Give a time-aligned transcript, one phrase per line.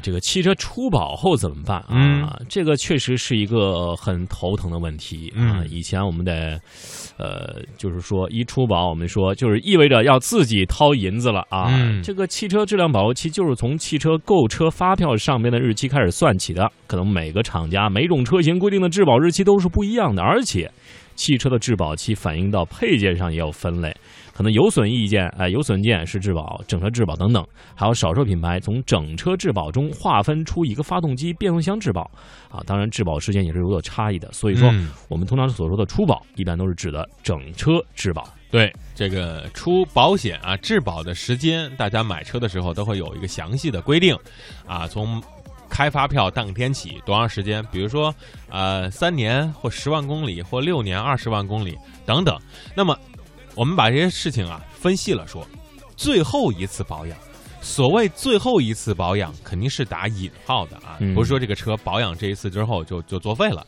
[0.00, 1.88] 这个汽车出保后怎么办啊？
[1.90, 5.60] 嗯这个确实是一个很头疼的问题啊。
[5.60, 6.58] 嗯以前我们得，
[7.18, 11.68] 呃，就是说一出保，我们说就是意味着要自己掏银子了啊。
[11.70, 20.70] 嗯这个汽车质量保护期就是从汽车购车发票上边的日期开始算起的，可能每个厂家每种车型规定的质保日期都是不一样的，而且
[21.14, 23.94] 汽车的质保期反映到配件上也有分类。
[24.32, 32.10] 可能有损意见，哎、有损件是质保，整车质保等等，还有少数品牌从整车质保中划分出一个发动机、变速箱质保
[32.48, 34.32] 啊，当然质保时间也是有所差异的。
[34.32, 38.26] 所以说，嗯我们通常所说的出保，一般都是指的整车质保。
[38.50, 44.16] 对这个出保险啊，质保的时间，大家买车的时候都会有一个详细的规定，
[44.66, 45.22] 啊，从
[45.70, 48.14] 开发票当天起多长时间，比如说
[48.50, 52.38] 呃三年或十万公里或六年二十万公里等等。
[52.74, 52.98] 那么
[53.54, 55.46] 我们把这些事情啊分析了说，
[55.96, 57.16] 最后一次保养。
[57.62, 63.66] 所谓最后一次保养，肯定是打引号的啊，嗯不是说这个车保养这一次之后就就作废了，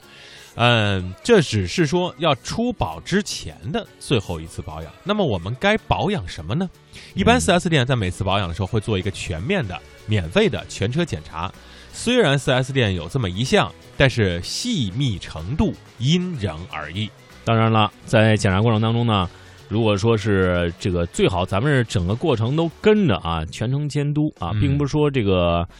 [0.54, 4.92] 嗯，这只是说要出保之前的最后一次保养。
[5.02, 6.68] 那么我们该保养什么呢？
[7.14, 11.50] 一般嗯 4S 店在每次保养的时候会做一个全面的、免费的全车检查。
[11.92, 17.08] 虽然 4S 店有这么一项，但是细密程度因人而异。
[17.44, 19.28] 当然了，在检查过程当中呢，
[19.68, 25.66] 如果说是这个最好，咱们是整个过程都跟着啊，全程监督啊，嗯并不是说这个。
[25.70, 25.76] 嗯、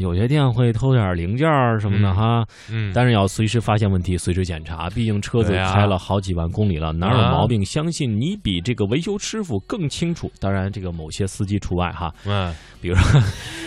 [0.00, 4.88] 有些店会偷点零件儿什么的嗯哈，嗯但是要随时发现问题，随时检查。
[4.90, 7.64] 毕竟车子开了好几万公里了，哪有啊毛病？
[7.64, 10.30] 相信你比这个维修师傅更清楚。
[10.40, 12.12] 当然，这个某些司机除外哈。
[12.24, 13.20] 嗯，比如说，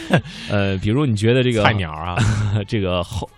[0.50, 2.16] 呃，比如你觉得这个菜鸟啊，
[2.68, 3.30] 这个后，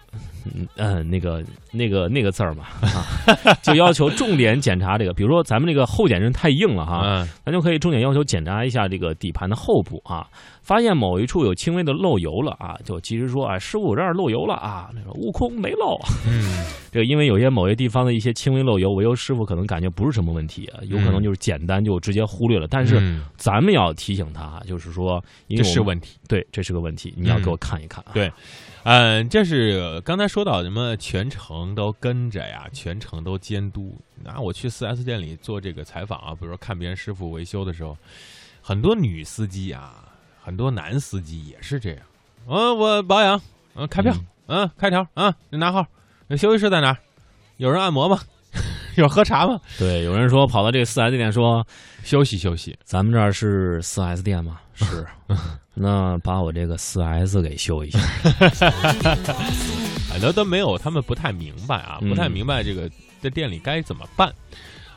[0.45, 10.27] 嗯呃，那个那个那个字儿嘛，啊，就要求重点检查这个，比如说咱们这个后减震太硬了哈，嗯咱就可以重点要求检查一下这个底盘的后部啊，
[10.61, 15.97] 发现某一处有轻微的漏油了啊，就及时说啊，师傅我这儿漏油了啊，那个悟空没漏。
[16.91, 23.21] 这个因为有些某些地方的一些轻微漏油，维修师傅可能感觉不是什么问题，啊有可能就是简单就直接忽略了，但是嗯。
[23.37, 26.17] 咱们要提醒他啊，就是说，因这是问题。
[26.27, 28.31] 对，这是个问题，你要给我看一看啊，对
[28.83, 33.93] 嗯，这是刚才说到什么全程都跟着呀，全程都监督。
[34.23, 37.97] 那我去 4S 店里做这个采访啊，比如说看别人师傅维修的时候，
[38.61, 39.95] 很多女司机啊，
[40.41, 41.99] 很多男司机也是这样。
[42.47, 43.41] 嗯，我保养，
[43.75, 44.13] 嗯，开票，
[44.47, 45.85] 嗯，开条，嗯，你拿号。
[46.37, 46.97] 休息室在哪儿？
[47.57, 48.19] 有人按摩吗？
[48.95, 49.59] 有人喝茶吗？
[49.77, 51.65] 对，有人说跑到这个四 S 店说，
[52.03, 52.77] 休息休息。
[52.83, 54.59] 咱们这儿是四 S 店吗？
[54.73, 55.05] 是，
[55.73, 57.99] 那把我这个四 S 给修一下。
[60.19, 62.91] 很多都没有，他们不太明白啊，嗯不太明白这个
[63.21, 64.33] 在店里该怎么办。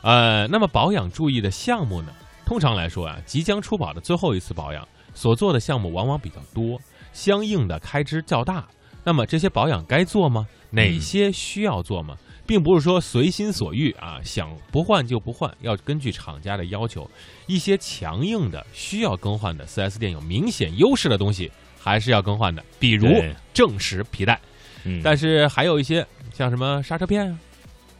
[0.01, 2.09] 呃，那么保养注意的项目呢？
[2.45, 6.77] 通常来说啊，即将出保的最后一次保养所做的项目往往比较多，
[7.13, 8.67] 相应的开支较大。
[9.05, 10.45] 那么这些保养该做吗？
[10.69, 12.17] 哪些需要做吗？
[12.45, 17.09] 并不是说随心所欲啊，想不换就不换，要根据厂家的要求。
[17.47, 23.07] 一些强硬的需要更换的 4S 店有明显优势的东西，还是要更换的，比如
[23.53, 24.37] 正时皮带。
[24.85, 27.39] 嗯，但是还有一些像什么刹车片啊、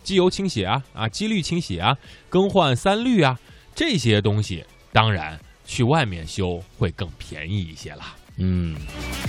[0.04, 1.98] 机油清洗啊、啊机滤清洗啊、
[2.30, 3.40] 更换三滤啊
[3.76, 8.16] 这些东西，当然去外面修会更便宜一些啦。
[8.38, 8.76] 嗯，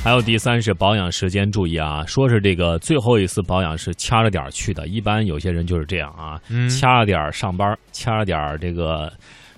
[0.02, 9.12] 还有第三是保养时间，注意啊，说是这个最后一次保养是掐着点儿去的，一般有些人就是这样啊，嗯掐着点儿上班，掐着点儿这个。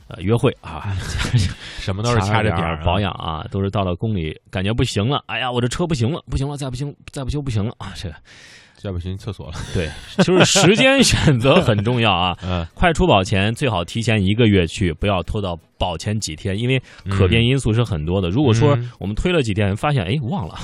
[0.09, 0.95] 呃，约会啊，
[1.79, 7.93] 什么都是掐着点儿保养啊，都是到了公里感觉不行了，哎呀，我这车不行了，不行了，再不行，再不修不行了啊！
[7.97, 8.15] 这个
[8.77, 9.55] 再不行厕所了。
[9.75, 9.91] 对，
[10.23, 12.37] 就是时间选择很重要啊。
[12.45, 16.81] 嗯快出保前最好提前一个月去，不要拖到保前几天，因为
[17.11, 18.29] 可变因素是很多的。
[18.29, 20.55] 如果说嗯我们推了几天，发现哎忘了，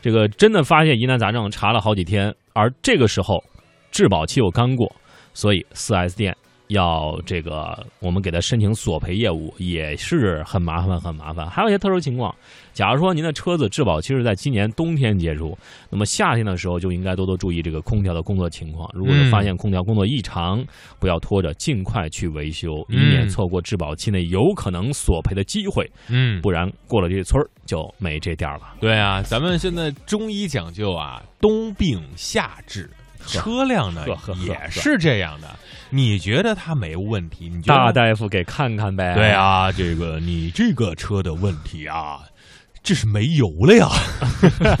[0.00, 3.42] 这个真的发现疑难杂症，查了好几天，而这个时候
[3.90, 4.90] 质保期又刚过，
[5.34, 6.34] 所以四 S 店
[6.70, 11.48] 要这个我们给他申请索赔业务也是很麻烦很麻烦。
[11.50, 12.34] 还有一些特殊情况，
[12.72, 15.58] 假如说您的车子质保期是在今年冬天结束，
[15.90, 18.88] 那么夏天的时候就应该多多注意这个空调的工作情况。
[18.94, 20.64] 如果是发现空调工作异常，
[20.98, 25.90] 不要拖着，尽快去维修，以免错过质保期内有可能索赔的机会。
[26.08, 28.74] 嗯，不然过了这村儿就没这店儿了。
[28.80, 32.88] 对啊，咱们现在中医讲究啊，冬病夏治。
[33.26, 34.04] 车辆呢
[34.44, 35.48] 也是这样的，
[35.90, 37.48] 你觉得它没问题？
[37.48, 39.14] 你觉得大大夫给看看呗。
[39.14, 42.20] 对，啊，这个你这个车的问题啊，
[42.82, 43.88] 这是没油了呀。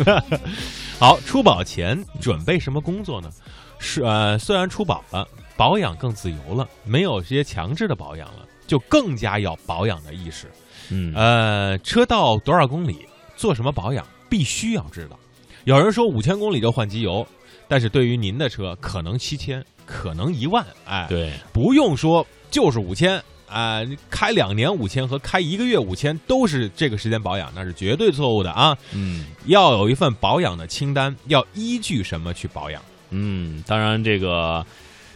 [0.98, 3.30] 好，出保前准备什么工作呢？
[3.78, 5.26] 是呃，虽然出保了，
[5.56, 10.50] 保养更自由了，没有这些强制的保养了，就更加要保养的意识。
[10.90, 15.18] 嗯，呃，车到多少公里做什么保养，必须要知道。
[15.64, 17.26] 有人说五千公里就换机油，
[17.70, 28.76] 但是对于您的车，可能七千，可能一万，哎，对，不用说就是五千啊，你开两年五千和开一个月五千都是这个时间保养，那是绝对错误的啊！
[28.92, 32.82] 嗯要有一份保养的清单，要依据什么去保养？
[33.10, 34.66] 嗯，当然这个。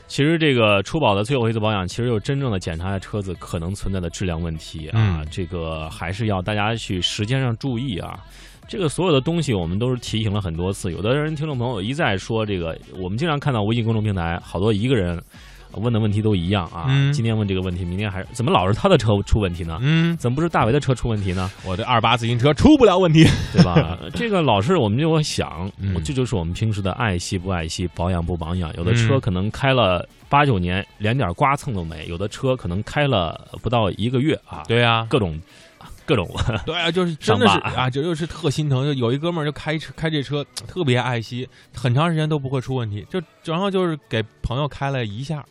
[0.06, 8.22] 其实这个出保的最后一次保养，其实就真正的检查下车子可能存在的质量问题啊，嗯这个还是要大家去时间上注意啊。
[8.66, 15.22] 这个所有的东西我们都是提醒了很多次，有的人听众朋友一再说这个，我们经常看到微信公众平台好多一个人
[15.72, 19.78] 问的问题都一样啊，嗯今天问这个问题，明天还是怎么老是他的车出问题呢？
[19.82, 21.50] 嗯，怎么不是大为的车出问题呢？
[21.66, 23.26] 我的二八自行车出不了问题。
[23.52, 23.98] 对吧？
[24.14, 28.72] 这个老是我们就会想，嗯这就是我们平时的爱惜不爱惜，保养不保养。
[28.76, 35.38] 有的车嗯可能开了八九年，连点刮蹭都没；有的车可能开了不到一个月啊，对呀、各种
[36.06, 36.28] 各种，
[36.66, 38.84] 对啊，就是真的是啊，就就是特心疼。
[38.84, 43.06] 就有一哥们儿就开车开这车特别爱惜，很长时间都不会出问题。
[43.10, 45.44] 就然后就是给朋友开了一下，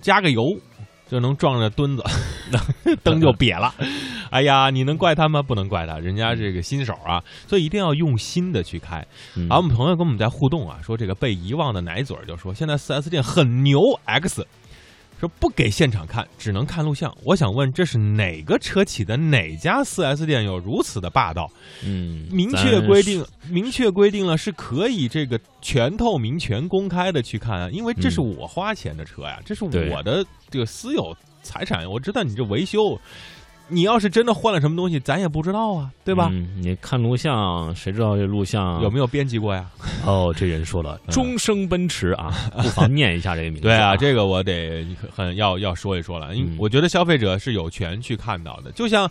[0.00, 0.56] 加个油
[1.08, 2.04] 就能撞着墩子，
[3.02, 3.74] 灯就瘪了。
[4.30, 5.42] 哎呀，你能怪他吗？
[5.42, 9.06] 不能怪他，人家这个新手啊，所以一定要用心的去开。
[9.36, 14.44] 嗯啊，我们朋友跟我们在互动啊，说这个被遗忘的奶嘴就说现在 4S 店很牛 X，
[15.24, 17.16] 说不给现场看，只能看录像。
[17.24, 21.50] 我想问，这是哪个车企的哪家四 S 店有如此的霸道？
[21.82, 33.00] 嗯，明确规定，明确规定了是可以这个全透明、全公开的去看啊，因为这是我花钱的车呀，这是我的这个私有财产，我知道你这维修。
[33.68, 36.28] 你要是真的换了什么东西，咱也不知道啊，对吧？
[36.30, 39.68] 嗯你看录像，谁知道这录像有没有编辑过呀？
[40.04, 43.62] 哦，这人说了，终生奔驰啊，不妨念一下这个名字。
[43.66, 48.70] 对啊，这个我得很要要说一说了，因为嗯我觉得消费者是有权去看到的。
[48.72, 49.10] 就像，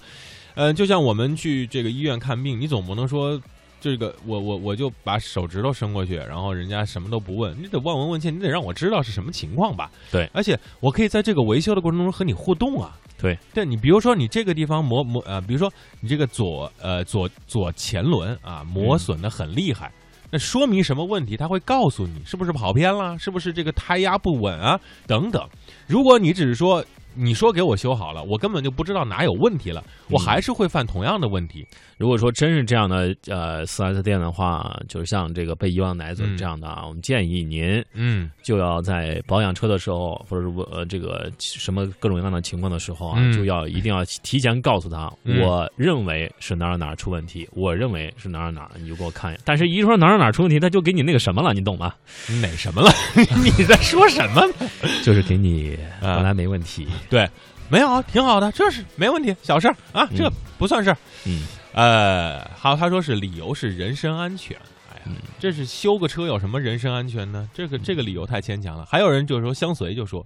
[0.53, 3.41] 呃，就像我们去这个医院看病，你总不能说
[3.81, 9.89] 这个我我我就把手指头伸过去，然后人家什么都不问，你得望闻问切，你得让我知道是什么情况吧？
[10.11, 12.95] 对而且我可以在这个维修的过程中和你互动啊。
[13.23, 15.71] 对，对你比如说你这个地方磨磨啊，比如说
[16.01, 19.89] 你这个左呃左左前轮啊磨损的很厉害。
[20.29, 21.37] 那说明什么问题？
[21.37, 24.77] 他会告诉你是不是跑偏了，是不是这个胎压不稳啊，
[25.07, 25.47] 等等。
[25.87, 26.83] 如果你只是说
[27.15, 31.65] 你说给我修好了，我根本就不知道哪有问题了，我还是会犯同样的问题。
[31.97, 49.37] 如果说真是这样的呃四 S 店的话，就是像这个被遗忘奶嘴嗯这样的啊，我们建议您嗯就要在保养车的时候，或者是呃这个什么各种各样的情况的时候啊，嗯就要一定要提前告诉他，嗯我认为是哪儿哪儿出问题，我认为是哪儿哪儿，你就给我看。
[49.45, 51.93] 但是一说哪儿哪儿出问题，他就给你那个什么了，你懂吗？
[52.41, 52.91] 哪什么了？
[53.15, 54.41] 你在说什么？
[55.05, 57.29] 就是给你啊本来没问题，对，
[57.69, 60.97] 没有，啊，挺好的，这是没问题，小事儿啊，这嗯不算事儿。
[61.25, 64.55] 嗯呃，好，他说是理由是人身安全。
[64.91, 67.49] 哎呀嗯，这是修个车有什么人身安全呢？
[67.53, 68.85] 这个这个理由太牵强了。
[68.85, 70.25] 还有人就说相随就说，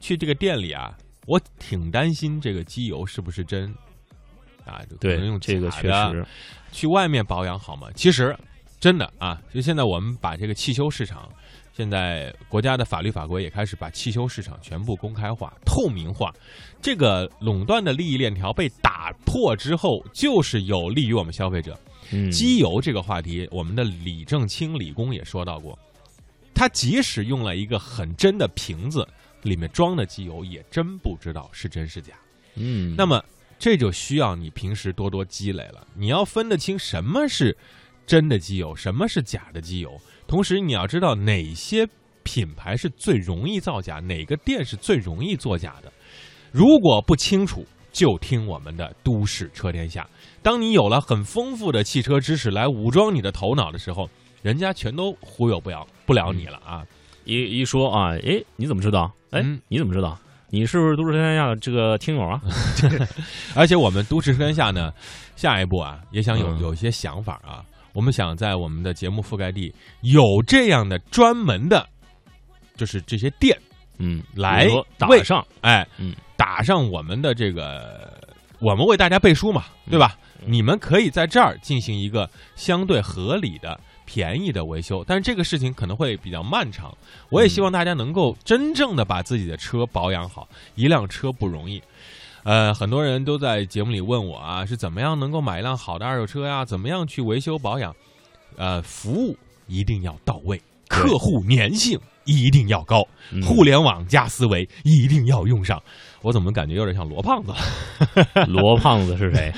[0.00, 0.92] 去这个店里啊，
[1.26, 3.72] 我挺担心这个机油是不是真
[4.64, 4.82] 啊？
[4.90, 6.26] 就可对能用，这个确实，
[6.72, 7.86] 去外面保养好吗？
[7.94, 8.36] 其实
[8.80, 11.28] 真的啊，就现在我们把这个汽修市场，
[11.78, 16.34] 现在国家的法律法规也开始把汽修市场全部公开化、透明化。
[16.82, 21.78] 这个垄断的利益链条被打破之后，就是有利于我们消费者。
[22.10, 25.78] 嗯，机油这个话题，我们的李正清理工也说到过，
[26.52, 29.06] 他即使用了一个很真的瓶子，
[29.42, 32.14] 里面装的机油也真不知道是真是假。
[32.56, 33.24] 嗯，那么
[33.56, 35.86] 这就需要你平时多多积累了。
[35.94, 37.56] 你要分得清什么是
[38.04, 39.96] 真的机油，什么是假的机油，
[40.28, 41.88] 同时你要知道哪些
[42.22, 45.90] 品牌是最容易造假，哪个店是最容易作假的。
[46.52, 50.02] 如果不清楚，就听我们的《都市车天下》。
[50.42, 54.08] 当你有了很丰富的汽车知识来武装你的头脑的时候，
[54.42, 56.84] 人家全都忽悠不了不了你了啊！
[57.24, 59.10] 一一说啊，哎，你怎么知道？
[59.30, 60.18] 哎，嗯你怎么知道？
[60.50, 62.40] 你是不是都市车天下的这个听友啊？
[63.56, 64.92] 而且我们都市车天下呢，
[65.36, 67.64] 下一步啊，也想有嗯有一些想法啊。
[67.98, 71.84] 我们想在我们的节目覆盖地有这样的专门的，
[72.76, 73.58] 就是这些店，
[73.98, 78.16] 嗯，来打上，哎，嗯，打上我们的这个，
[78.60, 80.16] 我们为大家背书嘛，对吧？
[80.16, 86.96] 嗯你们可以在这儿进行一个相对合理的、便宜的维修，但是这个事情可能会比较漫长。
[87.30, 91.82] 我也希望大家能够真正的把自己的车保养好，一辆车不容易。
[92.44, 96.64] 呃，很多人都在节目里问我啊，是怎么样能够买一辆好的二手车呀？
[96.64, 97.94] 怎么样去维修保养？
[98.56, 105.82] 呃，服务一定要到位，客户粘性一定要高，嗯互联网加思维一定要用上。
[106.22, 108.46] 我怎么感觉有点像罗胖子了？
[108.48, 109.52] 罗胖子是谁？